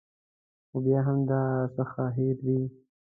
خو 0.69 0.77
بیا 0.85 0.99
هم 1.07 1.19
دا 1.29 1.39
راڅخه 1.57 2.05
هېر 2.17 2.37
دي. 2.45 2.59